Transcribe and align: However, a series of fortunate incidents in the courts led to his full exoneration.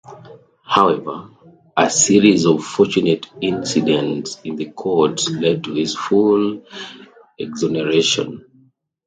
However, 0.63 1.29
a 1.77 1.87
series 1.91 2.47
of 2.47 2.65
fortunate 2.65 3.27
incidents 3.39 4.41
in 4.43 4.55
the 4.55 4.71
courts 4.71 5.29
led 5.29 5.63
to 5.65 5.75
his 5.75 5.95
full 5.95 6.63
exoneration. 7.37 8.71